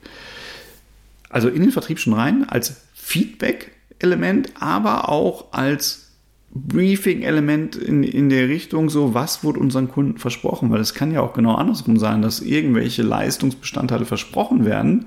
Also 1.28 1.48
in 1.48 1.62
den 1.62 1.72
Vertrieb 1.72 1.98
schon 1.98 2.12
rein, 2.12 2.48
als 2.48 2.76
Feedback-Element, 2.94 4.50
aber 4.60 5.08
auch 5.08 5.52
als 5.52 6.05
Briefing-Element 6.50 7.76
in, 7.76 8.02
in 8.02 8.28
der 8.28 8.48
Richtung, 8.48 8.88
so 8.88 9.14
was 9.14 9.44
wurde 9.44 9.60
unseren 9.60 9.88
Kunden 9.88 10.18
versprochen, 10.18 10.70
weil 10.70 10.80
es 10.80 10.94
kann 10.94 11.12
ja 11.12 11.20
auch 11.20 11.34
genau 11.34 11.54
andersrum 11.54 11.98
sein, 11.98 12.22
dass 12.22 12.40
irgendwelche 12.40 13.02
Leistungsbestandteile 13.02 14.04
versprochen 14.04 14.64
werden. 14.64 15.06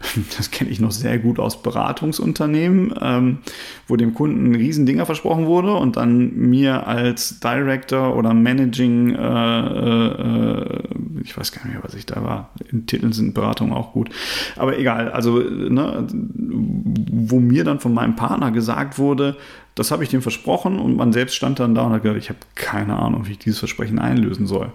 Das 0.36 0.50
kenne 0.50 0.70
ich 0.70 0.80
noch 0.80 0.92
sehr 0.92 1.18
gut 1.18 1.38
aus 1.38 1.62
Beratungsunternehmen, 1.62 2.94
ähm, 3.00 3.38
wo 3.86 3.96
dem 3.96 4.14
Kunden 4.14 4.54
Riesendinger 4.54 5.04
versprochen 5.04 5.44
wurde 5.44 5.74
und 5.74 5.96
dann 5.96 6.34
mir 6.36 6.86
als 6.86 7.38
Director 7.40 8.16
oder 8.16 8.32
Managing, 8.32 9.14
äh, 9.14 10.08
äh, 10.08 10.82
ich 11.22 11.36
weiß 11.36 11.52
gar 11.52 11.64
nicht 11.64 11.74
mehr, 11.74 11.84
was 11.84 11.94
ich 11.94 12.06
da 12.06 12.22
war. 12.22 12.50
In 12.70 12.86
Titeln 12.86 13.12
sind 13.12 13.34
Beratungen 13.34 13.72
auch 13.72 13.92
gut. 13.92 14.10
Aber 14.56 14.78
egal, 14.78 15.10
also, 15.12 15.38
ne, 15.38 16.06
wo 16.12 17.40
mir 17.40 17.64
dann 17.64 17.80
von 17.80 17.94
meinem 17.94 18.16
Partner 18.16 18.50
gesagt 18.50 18.98
wurde, 18.98 19.36
das 19.74 19.90
habe 19.90 20.02
ich 20.02 20.10
dem 20.10 20.22
versprochen 20.22 20.78
und 20.78 20.96
man 20.96 21.12
selbst 21.12 21.36
stand 21.36 21.60
dann 21.60 21.74
da 21.74 21.82
und 21.82 21.92
hat 21.92 22.02
gesagt, 22.02 22.20
ich 22.20 22.28
habe 22.28 22.40
keine 22.54 22.98
Ahnung, 22.98 23.26
wie 23.26 23.32
ich 23.32 23.38
dieses 23.38 23.58
Versprechen 23.58 23.98
einlösen 23.98 24.46
soll. 24.46 24.72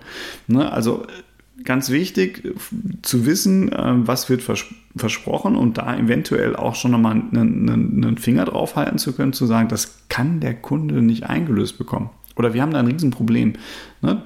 Ne, 0.47 0.71
also 0.71 1.05
ganz 1.63 1.89
wichtig 1.89 2.43
zu 3.01 3.25
wissen, 3.25 3.71
äh, 3.71 4.07
was 4.07 4.29
wird 4.29 4.41
vers 4.41 4.65
versprochen 4.97 5.57
und 5.57 5.77
da 5.77 5.97
eventuell 5.97 6.55
auch 6.55 6.75
schon 6.75 6.91
nochmal 6.91 7.11
einen, 7.11 7.69
einen, 7.69 8.17
Finger 8.17 8.45
drauf 8.45 8.77
halten 8.77 8.97
zu 8.97 9.11
können, 9.11 9.33
zu 9.33 9.45
sagen, 9.45 9.67
das 9.67 10.07
kann 10.07 10.39
der 10.39 10.53
Kunde 10.53 11.01
nicht 11.01 11.25
eingelöst 11.25 11.77
bekommen. 11.77 12.09
Oder 12.37 12.53
wir 12.53 12.61
haben 12.61 12.71
da 12.71 12.79
ein 12.79 12.87
Riesenproblem. 12.87 13.53
Ne? 14.01 14.21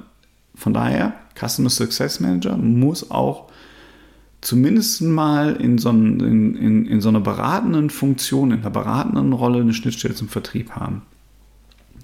Von 0.54 0.76
daher, 0.76 1.14
Customer 1.40 1.70
Success 1.70 2.20
Manager 2.20 2.58
muss 2.58 3.10
auch 3.12 3.50
zumindest 4.42 5.02
mal 5.02 5.56
in 5.56 5.78
so, 5.78 5.90
ein, 5.90 6.20
in, 6.20 6.56
in, 6.56 6.86
in 6.86 7.02
so 7.02 7.10
einer 7.10 7.20
beratenden 7.20 7.90
Funktion, 7.90 8.52
in 8.52 8.60
einer 8.60 8.70
beratenden 8.70 9.34
Rolle 9.34 9.62
eine 9.62 9.74
Schnittstelle 9.74 10.16
zum 10.16 10.30
Vertrieb 10.30 10.72
haben. 10.72 11.02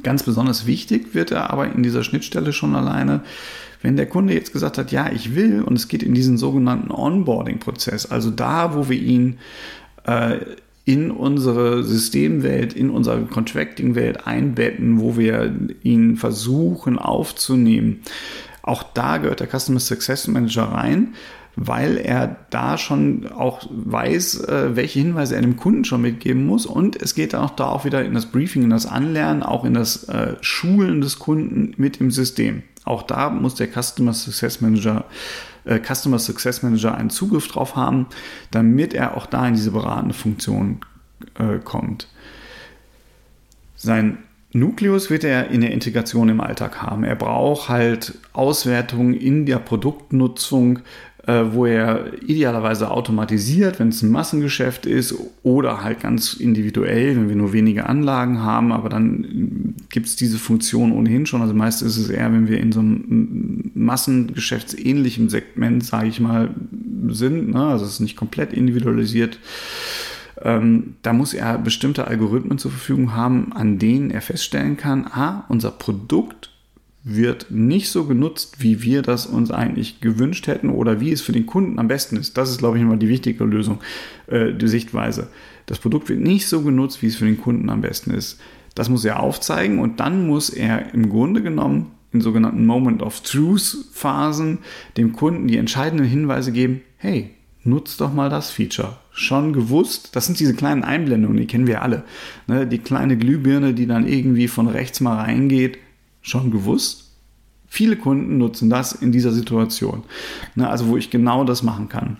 Ganz 0.03 0.23
besonders 0.23 0.67
wichtig 0.67 1.15
wird 1.15 1.31
er 1.31 1.51
aber 1.51 1.71
in 1.71 1.81
dieser 1.81 2.03
Schnittstelle 2.03 2.53
schon 2.53 2.75
alleine, 2.75 3.21
wenn 3.81 3.95
der 3.95 4.07
Kunde 4.07 4.33
jetzt 4.33 4.51
gesagt 4.51 4.77
hat, 4.77 4.91
ja, 4.91 5.11
ich 5.11 5.35
will, 5.35 5.61
und 5.61 5.75
es 5.75 5.87
geht 5.87 6.03
in 6.03 6.13
diesen 6.13 6.37
sogenannten 6.37 6.91
Onboarding-Prozess, 6.91 8.05
also 8.07 8.31
da, 8.31 8.75
wo 8.75 8.89
wir 8.89 8.99
ihn 8.99 9.37
äh, 10.05 10.39
in 10.85 11.09
unsere 11.09 11.83
Systemwelt, 11.83 12.73
in 12.73 12.89
unsere 12.89 13.21
Contracting-Welt 13.25 14.27
einbetten, 14.27 14.99
wo 14.99 15.17
wir 15.17 15.53
ihn 15.81 16.17
versuchen 16.17 16.99
aufzunehmen. 16.99 18.01
Auch 18.65 18.83
da 18.83 19.17
gehört 19.17 19.39
der 19.39 19.47
Customer 19.47 19.79
Success 19.79 20.27
Manager 20.27 20.63
rein 20.63 21.13
weil 21.55 21.97
er 21.97 22.35
da 22.49 22.77
schon 22.77 23.31
auch 23.31 23.65
weiß, 23.69 24.41
äh, 24.41 24.75
welche 24.75 24.99
Hinweise 24.99 25.35
er 25.35 25.41
dem 25.41 25.55
Kunden 25.55 25.85
schon 25.85 26.01
mitgeben 26.01 26.45
muss. 26.45 26.65
Und 26.65 27.01
es 27.01 27.15
geht 27.15 27.33
dann 27.33 27.43
auch 27.43 27.55
da 27.55 27.67
auch 27.67 27.85
wieder 27.85 28.03
in 28.03 28.13
das 28.13 28.25
Briefing, 28.25 28.63
in 28.63 28.69
das 28.69 28.85
Anlernen, 28.85 29.41
auch 29.41 29.63
in 29.63 29.73
das 29.73 30.03
äh, 30.09 30.35
Schulen 30.41 31.01
des 31.01 31.19
Kunden 31.19 31.73
mit 31.77 32.01
im 32.01 32.11
System. 32.11 32.63
Auch 32.83 33.03
da 33.03 33.29
muss 33.29 33.55
der 33.55 33.67
Customer 33.67 34.13
Success 34.13 34.61
Manager 34.61 35.05
äh, 35.63 35.79
Customer 35.79 36.19
Success 36.19 36.61
Manager 36.61 36.95
einen 36.95 37.09
Zugriff 37.09 37.47
drauf 37.47 37.75
haben, 37.75 38.07
damit 38.51 38.93
er 38.93 39.15
auch 39.15 39.25
da 39.25 39.47
in 39.47 39.55
diese 39.55 39.71
beratende 39.71 40.13
Funktion 40.13 40.81
äh, 41.39 41.59
kommt. 41.59 42.09
Sein 43.75 44.19
Nukleus 44.55 45.09
wird 45.09 45.25
er 45.25 45.49
in 45.49 45.59
der 45.59 45.71
Integration 45.71 46.29
im 46.29 46.39
Alltag 46.39 46.81
haben. 46.81 47.03
Er 47.03 47.15
braucht 47.15 47.67
halt 47.67 48.17
Auswertungen 48.31 49.13
in 49.13 49.45
der 49.45 49.57
Produktnutzung, 49.57 50.79
äh, 51.27 51.43
wo 51.51 51.65
er 51.65 52.23
idealerweise 52.23 52.89
automatisiert, 52.89 53.79
wenn 53.79 53.89
es 53.89 54.01
ein 54.01 54.11
Massengeschäft 54.11 54.85
ist, 54.85 55.13
oder 55.43 55.83
halt 55.83 55.99
ganz 55.99 56.35
individuell, 56.35 57.17
wenn 57.17 57.27
wir 57.27 57.35
nur 57.35 57.51
wenige 57.51 57.87
Anlagen 57.87 58.43
haben, 58.43 58.71
aber 58.71 58.87
dann 58.87 59.75
gibt 59.89 60.07
es 60.07 60.15
diese 60.15 60.37
Funktion 60.37 60.93
ohnehin 60.93 61.25
schon. 61.25 61.41
Also 61.41 61.53
meist 61.53 61.81
ist 61.81 61.97
es 61.97 62.09
eher, 62.09 62.31
wenn 62.31 62.47
wir 62.47 62.59
in 62.59 62.71
so 62.71 62.79
einem 62.79 63.71
Massengeschäftsähnlichen 63.73 65.27
Segment, 65.27 65.83
sage 65.83 66.07
ich 66.07 66.21
mal, 66.21 66.51
sind, 67.09 67.49
ne? 67.49 67.65
also 67.65 67.83
es 67.83 67.91
ist 67.91 67.99
nicht 67.99 68.15
komplett 68.15 68.53
individualisiert. 68.53 69.37
Ähm, 70.45 70.95
da 71.01 71.11
muss 71.11 71.33
er 71.33 71.57
bestimmte 71.57 72.07
Algorithmen 72.07 72.59
zur 72.59 72.69
Verfügung 72.69 73.13
haben, 73.13 73.51
an 73.51 73.79
denen 73.79 74.11
er 74.11 74.21
feststellen 74.21 74.77
kann, 74.77 75.07
ah, 75.07 75.43
unser 75.49 75.71
Produkt 75.71 76.51
wird 77.03 77.47
nicht 77.49 77.89
so 77.89 78.05
genutzt, 78.05 78.57
wie 78.59 78.83
wir 78.83 79.01
das 79.01 79.25
uns 79.25 79.51
eigentlich 79.51 80.01
gewünscht 80.01 80.47
hätten 80.47 80.69
oder 80.69 80.99
wie 80.99 81.11
es 81.11 81.21
für 81.21 81.31
den 81.31 81.47
Kunden 81.47 81.79
am 81.79 81.87
besten 81.87 82.15
ist. 82.15 82.37
Das 82.37 82.49
ist, 82.49 82.59
glaube 82.59 82.77
ich, 82.77 82.83
immer 82.83 82.97
die 82.97 83.09
wichtige 83.09 83.43
Lösung, 83.43 83.79
äh, 84.27 84.53
die 84.53 84.67
Sichtweise. 84.67 85.29
Das 85.65 85.79
Produkt 85.79 86.09
wird 86.09 86.19
nicht 86.19 86.47
so 86.47 86.61
genutzt, 86.61 87.01
wie 87.01 87.07
es 87.07 87.15
für 87.15 87.25
den 87.25 87.41
Kunden 87.41 87.69
am 87.69 87.81
besten 87.81 88.11
ist. 88.11 88.39
Das 88.75 88.89
muss 88.89 89.05
er 89.05 89.19
aufzeigen 89.21 89.79
und 89.79 89.99
dann 89.99 90.27
muss 90.27 90.49
er 90.49 90.93
im 90.93 91.09
Grunde 91.09 91.41
genommen 91.41 91.91
in 92.11 92.21
sogenannten 92.21 92.65
Moment 92.65 93.01
of 93.01 93.21
Truth 93.21 93.85
Phasen 93.93 94.59
dem 94.97 95.13
Kunden 95.13 95.47
die 95.47 95.57
entscheidenden 95.57 96.07
Hinweise 96.07 96.51
geben, 96.51 96.81
hey, 96.97 97.34
nutzt 97.65 97.99
doch 98.01 98.13
mal 98.13 98.29
das 98.29 98.51
Feature. 98.51 98.97
Schon 99.11 99.53
gewusst, 99.53 100.15
das 100.15 100.25
sind 100.25 100.39
diese 100.39 100.53
kleinen 100.53 100.83
Einblendungen, 100.83 101.37
die 101.37 101.47
kennen 101.47 101.67
wir 101.67 101.81
alle. 101.81 102.03
Ne? 102.47 102.67
Die 102.67 102.77
kleine 102.77 103.17
Glühbirne, 103.17 103.73
die 103.73 103.87
dann 103.87 104.07
irgendwie 104.07 104.47
von 104.47 104.67
rechts 104.67 105.01
mal 105.01 105.17
reingeht 105.17 105.79
schon 106.25 106.51
gewusst. 106.51 107.11
Viele 107.67 107.95
Kunden 107.95 108.37
nutzen 108.37 108.69
das 108.69 108.93
in 108.93 109.11
dieser 109.11 109.31
Situation. 109.31 110.03
Ne, 110.55 110.69
also 110.69 110.87
wo 110.87 110.97
ich 110.97 111.09
genau 111.09 111.43
das 111.43 111.61
machen 111.61 111.87
kann, 111.87 112.17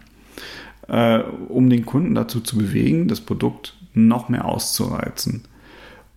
äh, 0.87 1.19
um 1.49 1.69
den 1.69 1.85
Kunden 1.85 2.15
dazu 2.15 2.39
zu 2.39 2.57
bewegen, 2.57 3.07
das 3.07 3.21
Produkt 3.21 3.75
noch 3.93 4.29
mehr 4.29 4.45
auszureizen. 4.45 5.43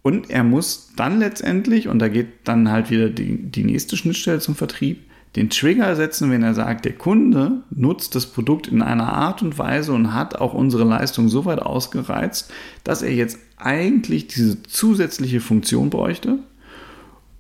Und 0.02 0.30
er 0.30 0.44
muss 0.44 0.92
dann 0.96 1.18
letztendlich, 1.18 1.88
und 1.88 1.98
da 1.98 2.08
geht 2.08 2.28
dann 2.44 2.70
halt 2.70 2.90
wieder 2.90 3.08
die, 3.08 3.50
die 3.50 3.64
nächste 3.64 3.96
Schnittstelle 3.96 4.40
zum 4.40 4.54
Vertrieb, 4.54 5.07
den 5.38 5.50
Trigger 5.50 5.94
setzen, 5.96 6.30
wenn 6.30 6.42
er 6.42 6.54
sagt, 6.54 6.84
der 6.84 6.94
Kunde 6.94 7.62
nutzt 7.70 8.14
das 8.14 8.26
Produkt 8.26 8.66
in 8.66 8.82
einer 8.82 9.12
Art 9.12 9.40
und 9.42 9.58
Weise 9.58 9.92
und 9.92 10.12
hat 10.12 10.36
auch 10.36 10.52
unsere 10.52 10.84
Leistung 10.84 11.28
so 11.28 11.44
weit 11.44 11.60
ausgereizt, 11.60 12.50
dass 12.84 13.02
er 13.02 13.14
jetzt 13.14 13.38
eigentlich 13.56 14.26
diese 14.26 14.62
zusätzliche 14.62 15.40
Funktion 15.40 15.90
bräuchte, 15.90 16.38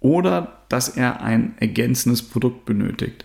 oder 0.00 0.58
dass 0.68 0.88
er 0.88 1.22
ein 1.22 1.54
ergänzendes 1.58 2.22
Produkt 2.22 2.64
benötigt. 2.64 3.24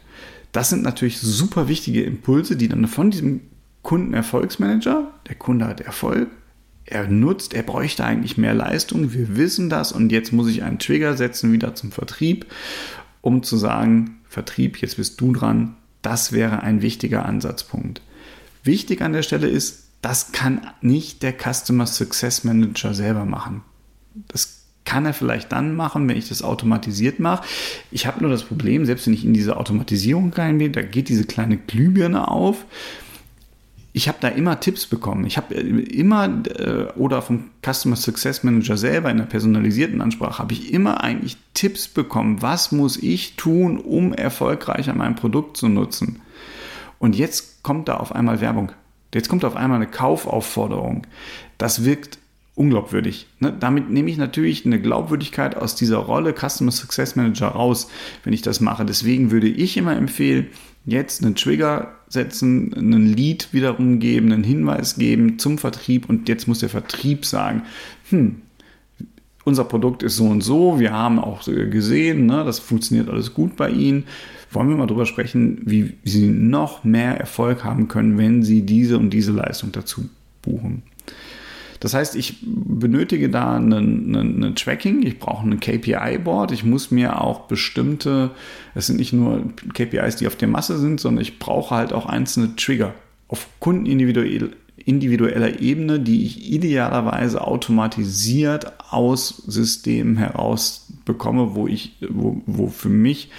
Das 0.51 0.69
sind 0.69 0.83
natürlich 0.83 1.19
super 1.19 1.67
wichtige 1.67 2.03
Impulse, 2.03 2.55
die 2.55 2.67
dann 2.67 2.87
von 2.87 3.11
diesem 3.11 3.41
Kundenerfolgsmanager, 3.81 5.11
der 5.27 5.35
Kunde 5.35 5.67
hat 5.67 5.81
Erfolg, 5.81 6.29
er 6.85 7.07
nutzt, 7.07 7.53
er 7.53 7.63
bräuchte 7.63 8.03
eigentlich 8.03 8.37
mehr 8.37 8.53
Leistung, 8.53 9.13
wir 9.13 9.35
wissen 9.35 9.69
das 9.69 9.91
und 9.91 10.11
jetzt 10.11 10.33
muss 10.33 10.49
ich 10.49 10.63
einen 10.63 10.79
Trigger 10.79 11.15
setzen 11.15 11.51
wieder 11.51 11.75
zum 11.75 11.91
Vertrieb, 11.91 12.45
um 13.21 13.43
zu 13.43 13.57
sagen, 13.57 14.19
Vertrieb, 14.33 14.77
jetzt 14.77 14.97
bist 14.97 15.21
du 15.21 15.31
dran, 15.31 15.75
das 16.01 16.31
wäre 16.31 16.63
ein 16.63 16.81
wichtiger 16.81 17.25
Ansatzpunkt. 17.25 18.01
Wichtig 18.63 19.01
an 19.01 19.13
der 19.13 19.21
Stelle 19.21 19.47
ist, 19.47 19.83
das 20.01 20.31
kann 20.31 20.61
nicht 20.81 21.21
der 21.21 21.33
Customer 21.33 21.85
Success 21.85 22.43
Manager 22.43 22.95
selber 22.95 23.25
machen. 23.25 23.61
Das 24.27 24.63
kann 24.85 25.05
er 25.05 25.13
vielleicht 25.13 25.51
dann 25.51 25.75
machen, 25.75 26.09
wenn 26.09 26.17
ich 26.17 26.29
das 26.29 26.41
automatisiert 26.41 27.19
mache. 27.19 27.45
Ich 27.91 28.07
habe 28.07 28.21
nur 28.21 28.31
das 28.31 28.43
Problem, 28.43 28.85
selbst 28.85 29.05
wenn 29.05 29.13
ich 29.13 29.23
in 29.23 29.33
diese 29.35 29.55
Automatisierung 29.55 30.33
reingehe, 30.33 30.71
da 30.71 30.81
geht 30.81 31.09
diese 31.09 31.25
kleine 31.25 31.57
Glühbirne 31.57 32.27
auf. 32.27 32.65
Ich 33.95 34.07
habe 34.07 34.17
da 34.19 34.27
immer 34.27 34.59
Tipps 34.59 34.87
bekommen. 34.87 35.25
Ich 35.25 35.37
habe 35.37 35.53
äh, 35.55 35.59
immer 35.59 36.25
äh, 36.47 36.91
oder 36.95 37.21
vom 37.21 37.51
Customer 37.63 37.95
Success 37.95 38.43
Manager 38.43 38.75
selber 38.75 39.11
in 39.11 39.17
der 39.17 39.25
personalisierten 39.25 40.01
Ansprache 40.01 40.39
habe 40.39 40.53
ich 40.53 40.73
immer 40.73 41.03
eigentlich 41.03 41.37
Tipps 41.53 41.87
bekommen. 41.87 42.41
Was 42.41 42.71
muss 42.71 42.97
ich 42.97 43.35
tun, 43.35 43.77
um 43.77 44.11
erfolgreicher 44.13 44.95
mein 44.95 45.15
Produkt 45.15 45.57
zu 45.57 45.69
nutzen? 45.69 46.21
Und 46.97 47.15
jetzt 47.15 47.61
kommt 47.61 47.87
da 47.87 47.97
auf 47.97 48.13
einmal 48.13 48.41
Werbung. 48.41 48.71
Jetzt 49.13 49.29
kommt 49.29 49.45
auf 49.45 49.55
einmal 49.55 49.75
eine 49.75 49.87
Kaufaufforderung. 49.87 51.05
Das 51.59 51.85
wirkt 51.85 52.17
unglaubwürdig. 52.55 53.27
Ne? 53.39 53.55
Damit 53.59 53.89
nehme 53.89 54.09
ich 54.09 54.17
natürlich 54.17 54.65
eine 54.65 54.81
Glaubwürdigkeit 54.81 55.55
aus 55.55 55.75
dieser 55.75 55.97
Rolle 55.97 56.33
Customer 56.33 56.71
Success 56.71 57.15
Manager 57.15 57.47
raus, 57.47 57.89
wenn 58.23 58.33
ich 58.33 58.41
das 58.41 58.59
mache. 58.59 58.85
Deswegen 58.85 59.31
würde 59.31 59.47
ich 59.47 59.77
immer 59.77 59.95
empfehlen, 59.95 60.47
jetzt 60.85 61.23
einen 61.23 61.35
Trigger 61.35 61.95
setzen, 62.13 62.73
einen 62.73 63.13
Lead 63.13 63.49
wiederum 63.51 63.99
geben, 63.99 64.31
einen 64.31 64.43
Hinweis 64.43 64.95
geben 64.95 65.39
zum 65.39 65.57
Vertrieb 65.57 66.07
und 66.07 66.29
jetzt 66.29 66.47
muss 66.47 66.59
der 66.59 66.69
Vertrieb 66.69 67.25
sagen, 67.25 67.63
hm, 68.09 68.35
unser 69.43 69.65
Produkt 69.65 70.03
ist 70.03 70.15
so 70.15 70.25
und 70.25 70.41
so, 70.41 70.79
wir 70.79 70.93
haben 70.93 71.19
auch 71.19 71.43
gesehen, 71.45 72.25
ne, 72.25 72.43
das 72.45 72.59
funktioniert 72.59 73.09
alles 73.09 73.33
gut 73.33 73.55
bei 73.55 73.69
Ihnen. 73.69 74.05
Wollen 74.51 74.69
wir 74.69 74.77
mal 74.77 74.87
darüber 74.87 75.05
sprechen, 75.05 75.61
wie 75.65 75.95
Sie 76.03 76.27
noch 76.27 76.83
mehr 76.83 77.19
Erfolg 77.19 77.63
haben 77.63 77.87
können, 77.87 78.17
wenn 78.17 78.43
Sie 78.43 78.61
diese 78.61 78.97
und 78.97 79.09
diese 79.09 79.31
Leistung 79.31 79.71
dazu 79.71 80.09
buchen. 80.41 80.83
Das 81.83 81.93
heißt, 81.93 82.15
ich 82.15 82.37
benötige 82.45 83.29
da 83.29 83.57
ein 83.57 84.53
Tracking, 84.55 85.05
ich 85.05 85.19
brauche 85.19 85.45
ein 85.45 85.59
KPI-Board, 85.59 86.53
ich 86.53 86.63
muss 86.63 86.91
mir 86.91 87.19
auch 87.19 87.41
bestimmte, 87.41 88.31
es 88.73 88.87
sind 88.87 88.99
nicht 88.99 89.11
nur 89.11 89.43
KPIs, 89.73 90.15
die 90.15 90.27
auf 90.27 90.37
der 90.37 90.47
Masse 90.47 90.79
sind, 90.79 91.01
sondern 91.01 91.21
ich 91.21 91.39
brauche 91.39 91.75
halt 91.75 91.91
auch 91.91 92.05
einzelne 92.05 92.55
Trigger 92.55 92.93
auf 93.27 93.49
kundenindividuell 93.59 94.51
individueller 94.77 95.59
Ebene, 95.59 95.99
die 95.99 96.25
ich 96.25 96.49
idealerweise 96.53 97.45
automatisiert 97.45 98.71
aus 98.89 99.43
Systemen 99.45 100.15
heraus 100.15 100.87
bekomme, 101.03 101.53
wo 101.53 101.67
ich, 101.67 101.97
wo, 102.09 102.41
wo 102.45 102.69
für 102.69 102.87
mich 102.87 103.29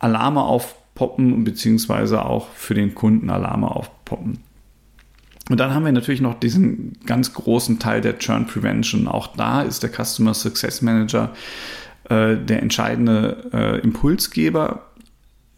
Alarme 0.00 0.42
aufpoppen, 0.42 1.44
beziehungsweise 1.44 2.24
auch 2.24 2.48
für 2.54 2.74
den 2.74 2.96
Kunden 2.96 3.30
Alarme 3.30 3.70
aufpoppen. 3.70 4.40
Und 5.50 5.58
dann 5.58 5.74
haben 5.74 5.84
wir 5.84 5.92
natürlich 5.92 6.20
noch 6.20 6.38
diesen 6.38 6.98
ganz 7.04 7.34
großen 7.34 7.78
Teil 7.78 8.00
der 8.00 8.18
Churn 8.18 8.46
Prevention. 8.46 9.08
Auch 9.08 9.36
da 9.36 9.62
ist 9.62 9.82
der 9.82 9.90
Customer 9.90 10.34
Success 10.34 10.82
Manager 10.82 11.32
äh, 12.08 12.36
der 12.36 12.62
entscheidende 12.62 13.50
äh, 13.52 13.80
Impulsgeber, 13.80 14.86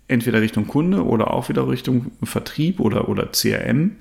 entweder 0.08 0.40
Richtung 0.40 0.66
Kunde 0.66 1.04
oder 1.04 1.32
auch 1.32 1.48
wieder 1.48 1.68
Richtung 1.68 2.12
Vertrieb 2.22 2.80
oder, 2.80 3.08
oder 3.08 3.30
CRM, 3.32 3.92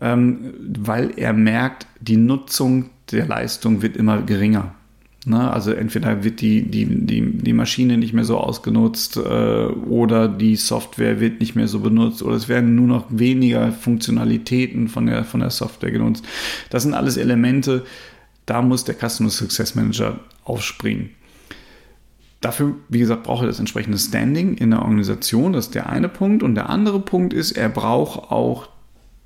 ähm, 0.00 0.54
weil 0.78 1.12
er 1.16 1.32
merkt, 1.32 1.86
die 2.00 2.16
Nutzung 2.16 2.90
der 3.10 3.26
Leistung 3.26 3.82
wird 3.82 3.96
immer 3.96 4.22
geringer. 4.22 4.74
Ne? 5.26 5.52
Also 5.52 5.72
entweder 5.72 6.22
wird 6.22 6.40
die, 6.40 6.62
die, 6.62 6.86
die, 6.86 7.38
die 7.38 7.52
Maschine 7.52 7.98
nicht 7.98 8.12
mehr 8.12 8.24
so 8.24 8.38
ausgenutzt 8.38 9.16
äh, 9.16 9.20
oder 9.20 10.28
die 10.28 10.54
Software 10.54 11.18
wird 11.18 11.40
nicht 11.40 11.56
mehr 11.56 11.66
so 11.66 11.80
benutzt 11.80 12.22
oder 12.22 12.36
es 12.36 12.48
werden 12.48 12.76
nur 12.76 12.86
noch 12.86 13.06
weniger 13.10 13.72
Funktionalitäten 13.72 14.86
von 14.86 15.06
der, 15.06 15.24
von 15.24 15.40
der 15.40 15.50
Software 15.50 15.90
genutzt. 15.90 16.24
Das 16.70 16.84
sind 16.84 16.94
alles 16.94 17.16
Elemente, 17.16 17.84
da 18.46 18.62
muss 18.62 18.84
der 18.84 18.94
Customer 18.94 19.30
Success 19.30 19.74
Manager 19.74 20.20
aufspringen. 20.44 21.10
Dafür, 22.40 22.76
wie 22.88 23.00
gesagt, 23.00 23.24
braucht 23.24 23.42
er 23.42 23.48
das 23.48 23.58
entsprechende 23.58 23.98
Standing 23.98 24.54
in 24.54 24.70
der 24.70 24.82
Organisation. 24.82 25.54
Das 25.54 25.66
ist 25.66 25.74
der 25.74 25.88
eine 25.88 26.08
Punkt. 26.08 26.44
Und 26.44 26.54
der 26.54 26.70
andere 26.70 27.00
Punkt 27.00 27.32
ist, 27.32 27.52
er 27.52 27.68
braucht 27.68 28.30
auch 28.30 28.68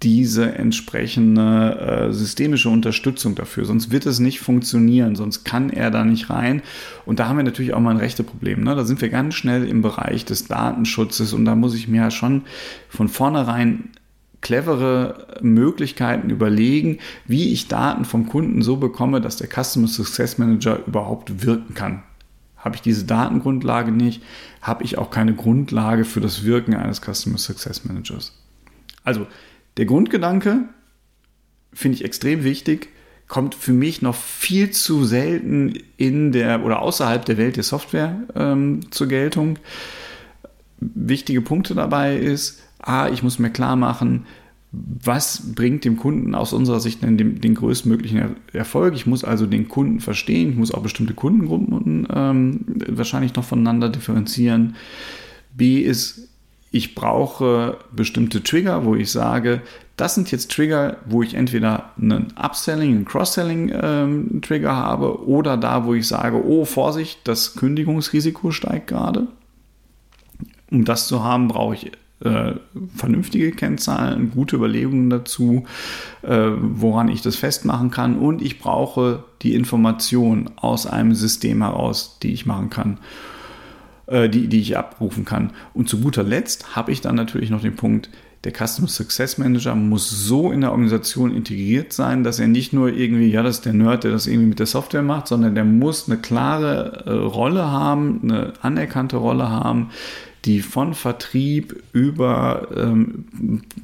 diese 0.02 0.54
entsprechende 0.54 2.08
äh, 2.08 2.12
systemische 2.12 2.70
Unterstützung 2.70 3.34
dafür. 3.34 3.66
Sonst 3.66 3.90
wird 3.90 4.06
es 4.06 4.18
nicht 4.18 4.40
funktionieren, 4.40 5.14
sonst 5.14 5.44
kann 5.44 5.68
er 5.68 5.90
da 5.90 6.04
nicht 6.04 6.30
rein. 6.30 6.62
Und 7.04 7.18
da 7.18 7.28
haben 7.28 7.36
wir 7.36 7.44
natürlich 7.44 7.74
auch 7.74 7.80
mal 7.80 7.90
ein 7.90 7.98
rechte 7.98 8.22
Problem. 8.22 8.64
Ne? 8.64 8.74
Da 8.74 8.84
sind 8.84 9.02
wir 9.02 9.10
ganz 9.10 9.34
schnell 9.34 9.68
im 9.68 9.82
Bereich 9.82 10.24
des 10.24 10.46
Datenschutzes 10.46 11.34
und 11.34 11.44
da 11.44 11.54
muss 11.54 11.74
ich 11.74 11.86
mir 11.86 12.02
ja 12.02 12.10
schon 12.10 12.42
von 12.88 13.08
vornherein 13.08 13.90
clevere 14.40 15.26
Möglichkeiten 15.42 16.30
überlegen, 16.30 16.98
wie 17.26 17.52
ich 17.52 17.68
Daten 17.68 18.06
vom 18.06 18.26
Kunden 18.26 18.62
so 18.62 18.76
bekomme, 18.76 19.20
dass 19.20 19.36
der 19.36 19.48
Customer 19.48 19.86
Success 19.86 20.38
Manager 20.38 20.80
überhaupt 20.86 21.44
wirken 21.44 21.74
kann. 21.74 22.02
Habe 22.56 22.76
ich 22.76 22.80
diese 22.80 23.04
Datengrundlage 23.04 23.92
nicht, 23.92 24.22
habe 24.62 24.84
ich 24.84 24.96
auch 24.96 25.10
keine 25.10 25.34
Grundlage 25.34 26.06
für 26.06 26.20
das 26.20 26.44
Wirken 26.44 26.74
eines 26.74 27.02
Customer 27.02 27.36
Success 27.36 27.84
Managers. 27.84 28.32
Also 29.04 29.26
der 29.76 29.86
Grundgedanke 29.86 30.64
finde 31.72 31.96
ich 31.96 32.04
extrem 32.04 32.44
wichtig, 32.44 32.88
kommt 33.28 33.54
für 33.54 33.72
mich 33.72 34.02
noch 34.02 34.16
viel 34.16 34.70
zu 34.70 35.04
selten 35.04 35.74
in 35.96 36.32
der 36.32 36.64
oder 36.64 36.82
außerhalb 36.82 37.24
der 37.24 37.36
Welt 37.38 37.56
der 37.56 37.62
Software 37.62 38.16
ähm, 38.34 38.80
zur 38.90 39.06
Geltung. 39.06 39.58
Wichtige 40.80 41.40
Punkte 41.40 41.74
dabei 41.74 42.16
ist, 42.16 42.60
A, 42.80 43.08
ich 43.08 43.22
muss 43.22 43.38
mir 43.38 43.50
klar 43.50 43.76
machen, 43.76 44.26
was 44.72 45.54
bringt 45.54 45.84
dem 45.84 45.96
Kunden 45.96 46.34
aus 46.34 46.52
unserer 46.52 46.80
Sicht 46.80 47.02
den, 47.02 47.40
den, 47.40 47.54
größtmöglichen 47.54 48.36
Erfolg. 48.52 48.94
Ich 48.94 49.06
muss 49.06 49.24
also 49.24 49.46
den 49.46 49.68
Kunden 49.68 50.00
verstehen, 50.00 50.50
ich 50.50 50.56
muss 50.56 50.72
auch 50.72 50.82
bestimmte 50.82 51.14
Kundengruppen 51.14 52.06
ähm, 52.12 52.60
wahrscheinlich 52.88 53.34
noch 53.34 53.44
voneinander 53.44 53.88
differenzieren. 53.88 54.76
B 55.52 55.80
ist, 55.80 56.29
ich 56.70 56.94
brauche 56.94 57.78
bestimmte 57.92 58.42
Trigger, 58.42 58.84
wo 58.84 58.94
ich 58.94 59.10
sage, 59.10 59.62
das 59.96 60.14
sind 60.14 60.30
jetzt 60.30 60.50
Trigger, 60.50 60.96
wo 61.04 61.22
ich 61.22 61.34
entweder 61.34 61.90
einen 62.00 62.32
Upselling, 62.36 62.94
einen 62.94 63.04
Cross-Selling-Trigger 63.04 64.70
ähm, 64.70 64.76
habe 64.76 65.26
oder 65.26 65.56
da, 65.56 65.84
wo 65.84 65.94
ich 65.94 66.06
sage, 66.06 66.42
oh 66.44 66.64
Vorsicht, 66.64 67.20
das 67.24 67.54
Kündigungsrisiko 67.54 68.50
steigt 68.50 68.86
gerade. 68.86 69.26
Um 70.70 70.84
das 70.84 71.08
zu 71.08 71.24
haben, 71.24 71.48
brauche 71.48 71.74
ich 71.74 71.92
äh, 72.24 72.52
vernünftige 72.94 73.50
Kennzahlen, 73.50 74.30
gute 74.30 74.56
Überlegungen 74.56 75.10
dazu, 75.10 75.64
äh, 76.22 76.50
woran 76.56 77.08
ich 77.08 77.22
das 77.22 77.36
festmachen 77.36 77.90
kann 77.90 78.18
und 78.18 78.42
ich 78.42 78.60
brauche 78.60 79.24
die 79.42 79.54
Information 79.54 80.50
aus 80.56 80.86
einem 80.86 81.14
System 81.14 81.62
heraus, 81.62 82.18
die 82.22 82.32
ich 82.32 82.46
machen 82.46 82.70
kann. 82.70 82.98
Äh, 84.10 84.28
die, 84.28 84.48
die 84.48 84.60
ich 84.60 84.76
abrufen 84.76 85.24
kann. 85.24 85.52
Und 85.72 85.88
zu 85.88 86.00
guter 86.00 86.24
Letzt 86.24 86.74
habe 86.74 86.90
ich 86.90 87.00
dann 87.00 87.14
natürlich 87.14 87.48
noch 87.48 87.62
den 87.62 87.76
Punkt, 87.76 88.10
der 88.42 88.50
Customer 88.52 88.88
Success 88.88 89.38
Manager 89.38 89.76
muss 89.76 90.10
so 90.10 90.50
in 90.50 90.62
der 90.62 90.72
Organisation 90.72 91.32
integriert 91.32 91.92
sein, 91.92 92.24
dass 92.24 92.40
er 92.40 92.48
nicht 92.48 92.72
nur 92.72 92.88
irgendwie, 92.88 93.30
ja, 93.30 93.44
das 93.44 93.58
ist 93.58 93.66
der 93.66 93.72
Nerd, 93.72 94.02
der 94.02 94.10
das 94.10 94.26
irgendwie 94.26 94.48
mit 94.48 94.58
der 94.58 94.66
Software 94.66 95.02
macht, 95.02 95.28
sondern 95.28 95.54
der 95.54 95.64
muss 95.64 96.08
eine 96.08 96.18
klare 96.18 97.04
äh, 97.06 97.10
Rolle 97.12 97.70
haben, 97.70 98.18
eine 98.24 98.54
anerkannte 98.62 99.18
Rolle 99.18 99.48
haben, 99.48 99.90
die 100.44 100.60
von 100.60 100.94
Vertrieb 100.94 101.80
über 101.92 102.66
ähm, 102.76 103.26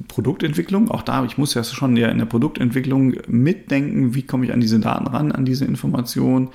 Produktentwicklung, 0.09 0.91
auch 0.91 1.03
da, 1.03 1.23
ich 1.23 1.37
muss 1.37 1.53
ja 1.53 1.63
schon 1.63 1.95
ja 1.95 2.09
in 2.09 2.17
der 2.17 2.25
Produktentwicklung 2.25 3.13
mitdenken, 3.29 4.13
wie 4.13 4.23
komme 4.23 4.43
ich 4.43 4.51
an 4.51 4.59
diese 4.59 4.81
Daten 4.81 5.07
ran, 5.07 5.31
an 5.31 5.45
diese 5.45 5.63
Informationen, 5.63 6.49